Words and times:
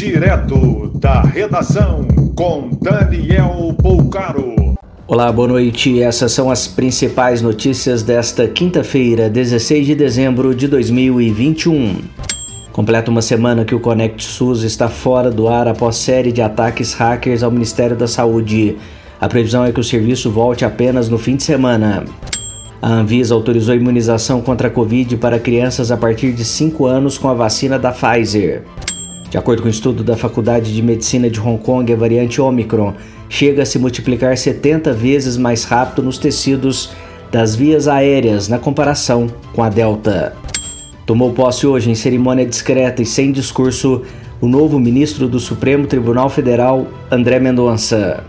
Direto 0.00 0.90
da 0.94 1.20
redação 1.20 2.08
com 2.34 2.70
Daniel 2.80 3.76
Poucaro. 3.82 4.74
Olá, 5.06 5.30
boa 5.30 5.46
noite. 5.46 6.02
Essas 6.02 6.32
são 6.32 6.50
as 6.50 6.66
principais 6.66 7.42
notícias 7.42 8.02
desta 8.02 8.48
quinta-feira, 8.48 9.28
16 9.28 9.86
de 9.86 9.94
dezembro 9.94 10.54
de 10.54 10.68
2021. 10.68 11.96
Completa 12.72 13.10
uma 13.10 13.20
semana 13.20 13.62
que 13.62 13.74
o 13.74 13.78
Conect 13.78 14.24
SUS 14.24 14.62
está 14.62 14.88
fora 14.88 15.30
do 15.30 15.48
ar 15.48 15.68
após 15.68 15.96
série 15.96 16.32
de 16.32 16.40
ataques 16.40 16.94
hackers 16.94 17.42
ao 17.42 17.50
Ministério 17.50 17.94
da 17.94 18.06
Saúde. 18.06 18.78
A 19.20 19.28
previsão 19.28 19.66
é 19.66 19.70
que 19.70 19.80
o 19.80 19.84
serviço 19.84 20.30
volte 20.30 20.64
apenas 20.64 21.10
no 21.10 21.18
fim 21.18 21.36
de 21.36 21.42
semana. 21.42 22.06
A 22.80 22.88
Anvisa 22.90 23.34
autorizou 23.34 23.74
a 23.74 23.76
imunização 23.76 24.40
contra 24.40 24.68
a 24.68 24.70
Covid 24.70 25.18
para 25.18 25.38
crianças 25.38 25.90
a 25.90 25.96
partir 25.98 26.32
de 26.32 26.42
5 26.42 26.86
anos 26.86 27.18
com 27.18 27.28
a 27.28 27.34
vacina 27.34 27.78
da 27.78 27.92
Pfizer. 27.92 28.64
De 29.30 29.38
acordo 29.38 29.62
com 29.62 29.66
o 29.66 29.68
um 29.68 29.70
estudo 29.70 30.02
da 30.02 30.16
Faculdade 30.16 30.74
de 30.74 30.82
Medicina 30.82 31.30
de 31.30 31.40
Hong 31.40 31.62
Kong, 31.62 31.92
a 31.92 31.96
variante 31.96 32.40
Omicron 32.40 32.94
chega 33.28 33.62
a 33.62 33.66
se 33.66 33.78
multiplicar 33.78 34.36
70 34.36 34.92
vezes 34.92 35.36
mais 35.36 35.62
rápido 35.62 36.02
nos 36.02 36.18
tecidos 36.18 36.90
das 37.30 37.54
vias 37.54 37.86
aéreas 37.86 38.48
na 38.48 38.58
comparação 38.58 39.28
com 39.54 39.62
a 39.62 39.68
Delta. 39.68 40.34
Tomou 41.06 41.32
posse 41.32 41.64
hoje 41.64 41.88
em 41.88 41.94
cerimônia 41.94 42.44
discreta 42.44 43.02
e 43.02 43.06
sem 43.06 43.30
discurso 43.30 44.02
o 44.40 44.48
novo 44.48 44.80
ministro 44.80 45.28
do 45.28 45.38
Supremo 45.38 45.86
Tribunal 45.86 46.28
Federal, 46.28 46.88
André 47.08 47.38
Mendonça. 47.38 48.24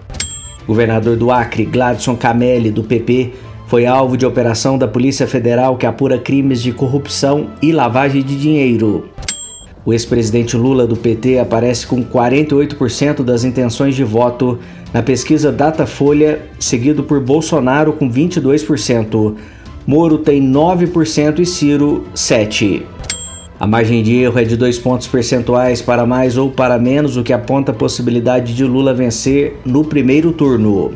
Governador 0.68 1.18
do 1.18 1.32
Acre, 1.32 1.66
Gladson 1.66 2.16
Camelli, 2.16 2.70
do 2.70 2.84
PP, 2.84 3.34
foi 3.66 3.88
alvo 3.88 4.16
de 4.16 4.26
operação 4.26 4.78
da 4.78 4.88
Polícia 4.88 5.26
Federal 5.26 5.78
que 5.78 5.88
apura 5.88 6.20
crimes 6.20 6.62
de 6.62 6.72
corrupção 6.72 7.50
e 7.60 7.72
lavagem 7.72 8.22
de 8.22 8.38
dinheiro. 8.38 9.10
O 9.84 9.94
ex-presidente 9.94 10.56
Lula 10.56 10.86
do 10.86 10.96
PT 10.96 11.40
aparece 11.40 11.88
com 11.88 12.04
48% 12.04 13.24
das 13.24 13.44
intenções 13.44 13.96
de 13.96 14.04
voto 14.04 14.60
na 14.94 15.02
pesquisa 15.02 15.52
Datafolha, 15.52 16.40
seguido 16.60 17.04
por 17.04 17.20
Bolsonaro 17.20 17.94
com 17.94 18.12
22%. 18.12 19.36
Moro 19.88 20.20
tem 20.20 20.42
9% 20.42 21.40
e 21.40 21.46
Ciro 21.46 22.06
7%. 22.14 22.84
A 23.60 23.68
margem 23.68 24.02
de 24.02 24.16
erro 24.16 24.40
é 24.40 24.44
de 24.44 24.58
dois 24.58 24.80
pontos 24.80 25.08
percentuais 25.08 25.84
para 25.84 26.04
mais 26.04 26.36
ou 26.36 26.50
para 26.50 26.80
menos, 26.80 27.16
o 27.16 27.22
que 27.22 27.32
aponta 27.32 27.72
a 27.72 27.76
possibilidade 27.76 28.56
de 28.56 28.66
Lula 28.66 28.92
vencer 28.92 29.60
no 29.64 29.84
primeiro 29.84 30.32
turno. 30.32 30.94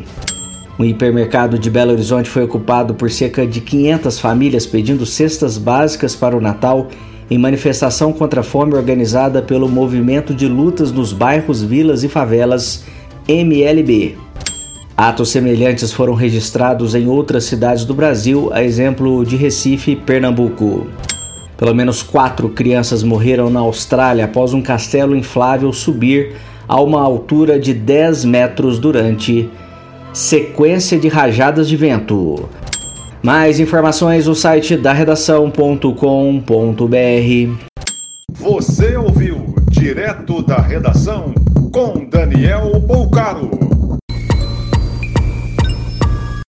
Um 0.78 0.84
hipermercado 0.84 1.58
de 1.58 1.70
Belo 1.70 1.92
Horizonte 1.92 2.28
foi 2.28 2.44
ocupado 2.44 2.96
por 2.96 3.10
cerca 3.10 3.46
de 3.46 3.62
500 3.62 4.20
famílias 4.20 4.66
pedindo 4.66 5.06
cestas 5.06 5.60
básicas 5.60 6.16
para 6.16 6.36
o 6.36 6.42
Natal 6.42 6.90
em 7.30 7.38
manifestação 7.38 8.14
contra 8.14 8.42
a 8.42 8.44
fome 8.44 8.76
organizada 8.76 9.42
pelo 9.42 9.68
Movimento 9.68 10.34
de 10.34 10.48
Lutas 10.48 10.92
nos 10.92 11.12
Bairros, 11.12 11.64
Vilas 11.64 12.04
e 12.04 12.08
Favelas, 12.08 12.84
MLB. 13.28 14.18
Atos 14.96 15.30
semelhantes 15.30 15.92
foram 15.92 16.14
registrados 16.14 16.96
em 16.96 17.08
outras 17.08 17.44
cidades 17.44 17.84
do 17.84 17.94
Brasil, 17.94 18.50
a 18.54 18.64
exemplo 18.64 19.26
de 19.26 19.36
Recife 19.36 19.92
e 19.92 19.96
Pernambuco. 19.96 20.88
Pelo 21.58 21.74
menos 21.74 22.04
quatro 22.04 22.50
crianças 22.50 23.04
morreram 23.04 23.50
na 23.50 23.62
Austrália 23.62 24.26
após 24.26 24.54
um 24.54 24.62
castelo 24.62 25.16
inflável 25.16 25.74
subir 25.74 26.34
a 26.68 26.82
uma 26.82 27.02
altura 27.02 27.60
de 27.60 27.74
10 27.74 28.26
metros 28.26 28.80
durante 28.80 29.50
sequência 30.14 30.98
de 30.98 31.08
rajadas 31.08 31.68
de 31.68 31.76
vento. 31.76 32.48
Mais 33.26 33.60
informações 33.60 34.28
no 34.28 34.36
site 34.36 34.78
da 34.78 34.94
redação.com.br. 34.94 35.90
Você 38.34 38.96
ouviu 38.96 39.56
direto 39.68 40.44
da 40.44 40.62
redação 40.62 41.34
com 41.74 42.06
Daniel 42.08 42.80
Bolcaro. 42.80 43.50